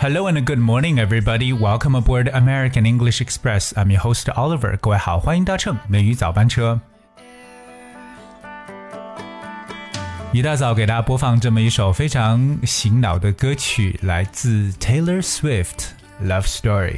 [0.00, 1.54] Hello and good morning, everybody.
[1.54, 3.72] Welcome aboard American English Express.
[3.72, 4.76] I'm your host Oliver.
[4.76, 6.78] 各位好，欢迎搭乘美语早班车。
[10.32, 15.86] 一大早给大家播放这么一首非常醒脑的歌曲，来自 Taylor Swift
[16.26, 16.90] 《Love Story》。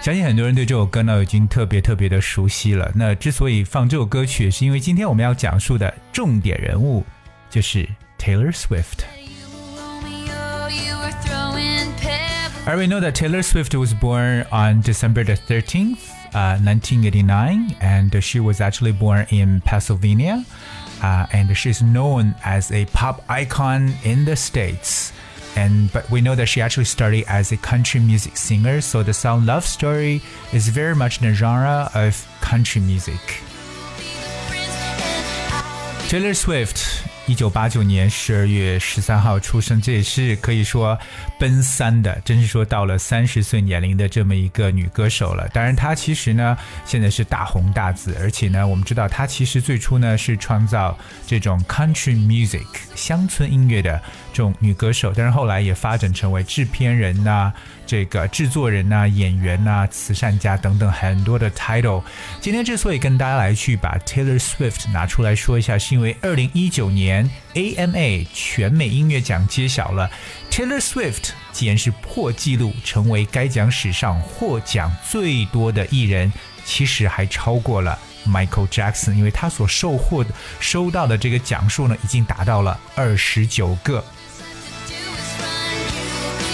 [0.00, 2.90] 相信很多人对这首歌呢已经特别特别的熟悉了。
[2.94, 7.04] 那之所以放这首歌曲，是因为今天我们要讲述的重点人物
[7.50, 7.86] 就是
[8.18, 9.04] Taylor Swift。
[12.62, 12.68] Pebbles.
[12.68, 18.22] I already know that Taylor Swift was born on December the 13th, uh, 1989, and
[18.22, 20.44] she was actually born in Pennsylvania.
[21.02, 25.12] Uh, and she's known as a pop icon in the States.
[25.56, 29.12] And but we know that she actually started as a country music singer, so the
[29.12, 33.20] song "Love Story" is very much in the genre of country music.
[36.08, 40.98] Taylor Swift，一九八九年十二月十三号出生，这也是可以说
[41.38, 45.48] 奔三的，真是说到了三十岁年龄的这么一个女歌手了。
[45.48, 50.94] 当然，她其实呢现在是大红大紫，而且呢，我们知道她其实最初呢是创造
[51.26, 53.98] 这种 country music 乡村音乐的
[54.32, 57.52] 这种女歌手，但是后来也发展成为制片人呐、
[57.86, 62.02] 这个制作人呐、演员呐、慈善家等等很多的 title。
[62.40, 70.10] 今天之所以跟大家来去把 Taylor Swift 拿出来说一下，是因为二零一九年 AMA 全美音乐奖揭晓了
[70.50, 76.32] Taylor Swift 竟然是破纪录，成为该奖史上获奖最多的艺人，
[76.64, 84.02] 其实还超过了 Michael Jackson，因为他所收获的收到的这个奖数呢，已经达到了二十九个。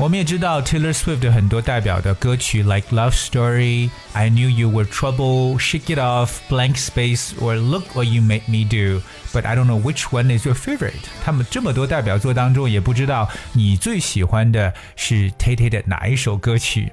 [0.00, 7.94] 我们也知道 Taylor Swift 的很多代表的歌曲，like Love Story、I Knew You Were Trouble、Shake It Off、Blank Space or Look
[7.94, 10.92] What You Made Me Do。But I don't know which one is your favorite。
[11.24, 16.92] 他们这么多代表作当中，也不知道你最喜欢的是 Tay Tay 的哪一首歌曲。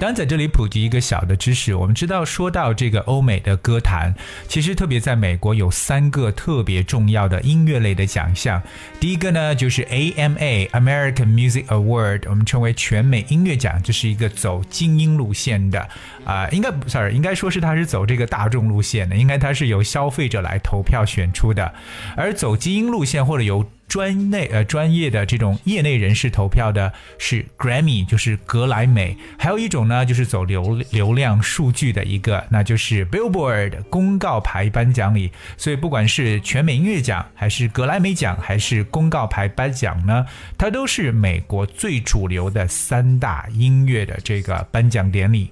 [0.00, 4.14] 当然，在这里普及一个小的知识，我们知道，说到这个欧美的歌坛，
[4.48, 8.60] 其实特别在美国有三个特别重要的音乐类的奖项。
[9.00, 15.88] 第一个呢，就是 AMA American Music Award，我们称为全美音乐奖，这是一个走精英路线的
[16.24, 21.72] 啊、应该不 sorry，应该说是它是走这个大众路线的，应该它是由消费者来投票选出的，
[22.16, 35.30] 而走精英路线或者由专内呃专业的这种业内人士投票的是 Grammy，就是格莱美；还有一种呢，就是走流流量数据的一个，那就是 Billboard 公告牌颁奖礼。
[35.56, 40.26] 所以不管是全美音乐奖，还是格莱美奖，还是公告牌颁奖呢，
[40.58, 45.50] 它都是美国最主流的三大音乐的这个颁奖典礼。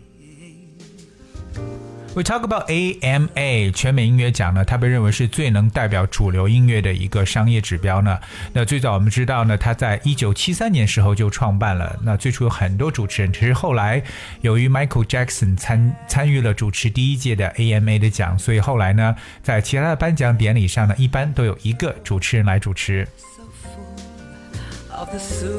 [2.14, 8.18] We talk about AMA 全美音乐奖呢，它被认为是最能代表主流音乐的一个商业指标呢。
[8.52, 11.98] 那最早我们知道呢，它在一九七三年时候就创办了。
[12.02, 14.02] 那最初有很多主持人，只是后来
[14.42, 23.08] 由于 Michael Jackson 参参与了主持第一届的 AMA 的奖，所以后来呢，在其他的颁奖典礼上呢，一般都有一个主持人来主持。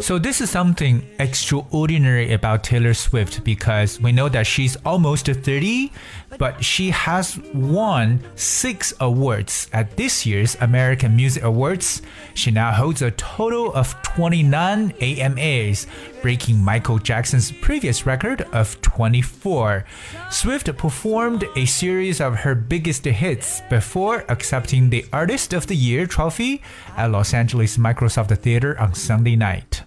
[0.01, 5.91] So this is something extraordinary about Taylor Swift because we know that she's almost 30,
[6.37, 12.01] but she has won six awards at this year's American Music Awards.
[12.35, 15.87] She now holds a total of 29 AMAs,
[16.21, 19.85] breaking Michael Jackson's previous record of 24.
[20.31, 26.07] Swift performed a series of her biggest hits before accepting the Artist of the Year
[26.07, 26.61] trophy
[26.95, 29.83] at Los Angeles Microsoft Theater on Sunday night.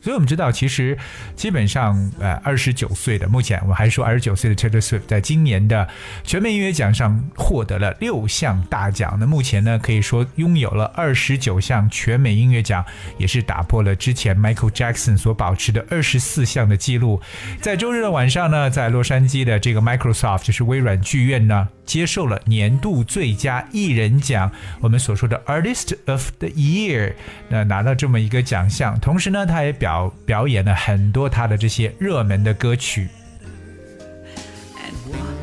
[0.00, 0.98] 所以我们知道，其实
[1.36, 5.88] 基本上，呃，二十九岁的，目前我们还说二十九岁的 Taylor Swift，在今年的
[6.24, 9.16] 全美音乐奖上获得了六项大奖。
[9.20, 12.84] 那目前呢，可以说拥有了二十九项全美音乐奖，
[13.16, 17.22] 也是打破了之前 Michael Jackson 所保持的二十四项的记录。
[17.60, 24.50] 在周日的晚上呢，在洛杉矶的这个 Microsoft，就是微软剧院呢，接受了年度最佳艺人奖，
[24.80, 27.14] 我们所说的 Artist of the Year，
[27.48, 28.98] 那拿到这么一个奖项。
[29.00, 33.08] 同时呢，他也表表演了很多他的这些热门的歌曲。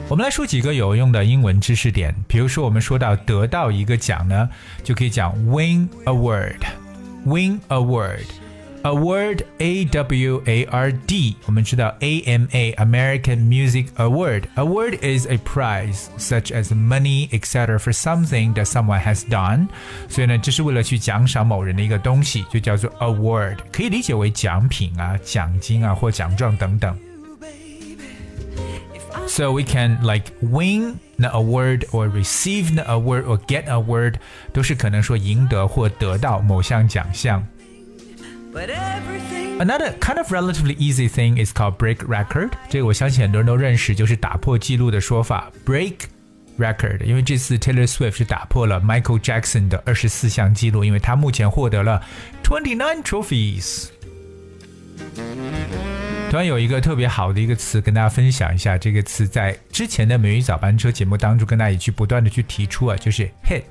[0.07, 4.49] 我们来说几个有用的英文知识点，比如说我们说到得到一个奖呢，
[4.83, 8.25] 就可以讲 win award，win award。
[8.82, 16.52] Award A W A R D，我们知道 A M A American Music Award。Award is a prize such
[16.52, 17.78] as money, etc.
[17.78, 19.68] for something that someone has done。
[20.10, 26.94] 所以呢，这是为了去奖赏某人的一个东西，就叫做 award，可以理解为奖品啊、奖金啊或奖状等等。
[29.26, 34.16] So we can like win the award or receive the award or get award，
[34.52, 37.42] 都是可能说赢得或得到某项奖项。
[38.51, 42.49] Another kind of relatively easy thing is called break record。
[42.67, 45.51] 这个我相信很多人都认识，就是打破记录的说法。
[45.65, 45.93] break
[46.57, 52.03] record，因为这次 Taylor Swift 是打破了 Michael Jackson 的二十四项记录，因为他目前获得了
[52.43, 53.89] twenty nine trophies。
[56.31, 63.63] 突然有一个特别好的一个词跟大家分享一下，这个词在之前的美语早班车节目当中跟大家一去不断的去提出啊，就是 hit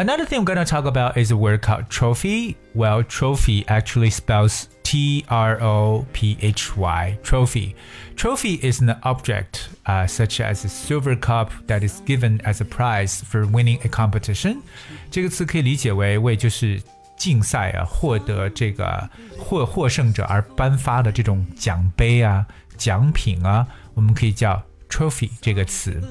[0.00, 2.56] Another thing we're going to talk about is a word called trophy.
[2.74, 7.18] Well, trophy actually spells T R O P H Y.
[7.22, 7.74] Trophy.
[8.14, 12.64] Trophy is an object uh, such as a silver cup that is given as a
[12.64, 14.62] prize for winning a competition.
[15.10, 16.80] 这个词可以理解为为就是
[17.16, 19.08] 竞赛啊获得这个
[19.38, 22.46] 获获胜者而颁发的这种奖杯啊
[22.76, 26.02] 奖品啊，我们可以叫 trophy 这个词。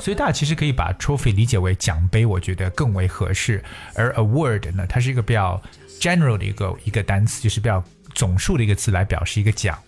[0.00, 3.62] 所以大家其实可以把 trophy 理解为奖杯，我觉得更为合适。
[3.94, 5.60] 而 award 呢，它是一个比较
[6.00, 7.82] general 的一个一个单词，就是比较
[8.14, 9.78] 总数的一个词来表示一个奖。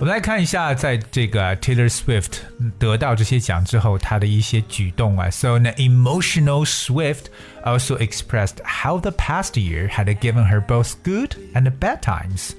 [0.00, 2.38] 我们来看一下，在这个 Taylor Swift
[2.78, 5.28] 得到这些奖之后，她的一些举动啊。
[5.30, 7.26] So, an emotional Swift
[7.64, 12.52] also expressed how the past year had given her both good and bad times.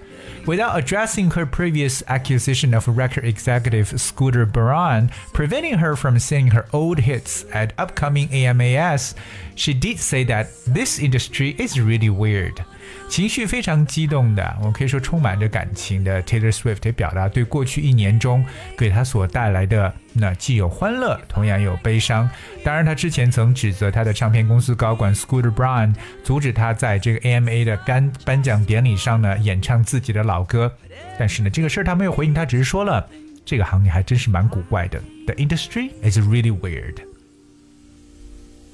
[0.46, 6.66] Without addressing her previous accusation of record executive Scooter Braun preventing her from singing her
[6.72, 9.16] old hits at upcoming AMAS,
[9.56, 12.64] she did say that this industry is really weird.
[13.10, 18.46] 情绪非常激动的，我可以说充满着感情的 Taylor Swift 也表达对过去一年中
[18.78, 22.29] 给她所带来的 那既有欢乐，同样有悲伤。
[22.65, 30.73] 当然，他之前曾指责他的唱片公司高管 Scooter Braun 阻止他在这个 AMA 的颁颁奖典礼上呢演唱自己的老歌，
[31.19, 33.09] 但是呢，这个事儿他没有回应，他只是说了
[33.45, 35.01] 这个行业还真是蛮古怪的。
[35.27, 37.10] The industry is really weird。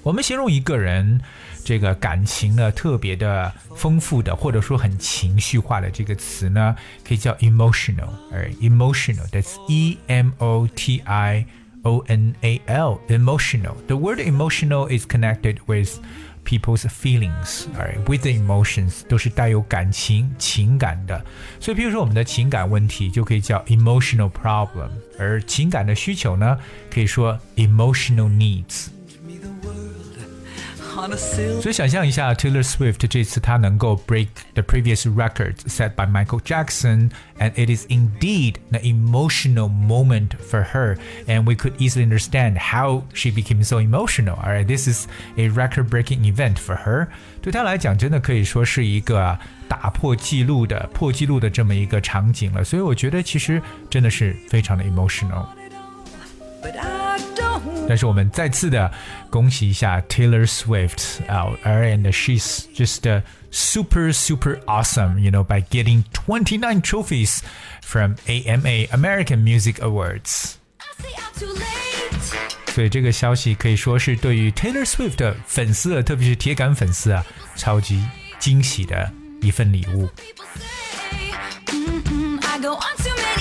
[0.06, 1.22] 我们形容一个人，
[1.64, 6.76] 这个感情呢特别的丰富的，或者说很情绪化的这个词呢，
[7.08, 11.46] 可以叫 emotional，而 emotional，that's E M O T I
[11.84, 16.00] O N A L，emotional。The word emotional is connected with
[16.44, 21.24] people's feelings，而 with the emotions 都是带有感情、情感的。
[21.60, 26.58] 所以，比如说我们的情感问题就可以叫 emotional problem，而情感的需求呢，
[26.92, 28.88] 可以说 emotional needs。
[31.62, 38.56] 所以想象一下，Taylor Swift 这次她能够 break the previous records set by Michael Jackson, and it is indeed
[38.72, 40.98] an emotional moment for her,
[41.28, 44.36] and we could easily understand how she became so emotional.
[44.38, 47.08] Alright, this is a record-breaking event for her.
[47.42, 49.38] 对她来讲，真的可以说是一个
[49.68, 52.64] 打破记录的破纪录的这么一个场景了。
[52.64, 55.46] 所以我觉得其实真的是非常的 emotional。
[57.88, 58.92] 但是我们再次的
[59.30, 67.40] 恭喜一下 Taylor Swift 啊、uh,，and she's just、uh, super super awesome, you know, by getting 29 trophies
[67.82, 70.54] from AMA American Music Awards.
[72.74, 77.26] 所以这个消息可以说是对于 Taylor Swift 的粉丝，特别是铁杆粉丝啊，
[77.58, 78.02] 超级
[78.40, 79.12] 惊喜的
[79.42, 80.08] 一份礼物。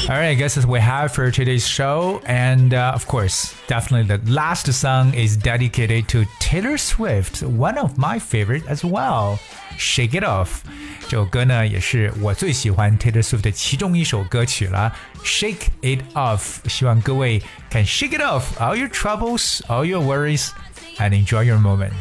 [0.09, 2.21] all right, I guess that's what we have for today's show.
[2.27, 7.97] And uh, of course, definitely the last song is dedicated to Taylor Swift, one of
[7.97, 9.39] my favorite as well.
[9.79, 10.63] Shake It Off
[11.09, 14.95] 这首歌呢，也是我最喜欢 Taylor Swift 的其中一首歌曲了。
[15.25, 20.51] Shake It Off，希望各位 can shake it off all your troubles, all your worries,
[20.99, 21.93] and enjoy your moment.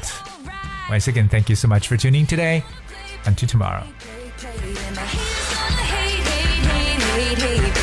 [0.89, 2.63] Once again, thank you so much for tuning today.
[3.25, 3.83] Until tomorrow.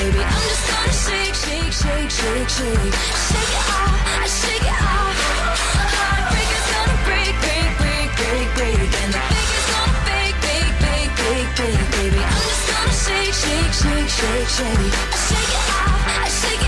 [0.01, 0.21] baby.
[0.25, 2.93] I'm just gonna shake, shake, shake, shake, shake.
[3.29, 5.15] Shake it off, I shake it off.
[5.93, 8.89] Heartbreakers gonna break, break, break, break, break.
[9.01, 12.21] And the fake is gonna fake, fake, fake, fake, fake, baby.
[12.31, 14.93] I'm just gonna shake, shake, shake, shake, shake.
[15.13, 16.60] I shake it off, I shake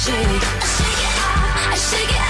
[0.00, 0.16] shake.
[0.16, 2.29] I shake it off, I shake it off.